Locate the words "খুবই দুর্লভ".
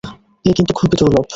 0.73-1.25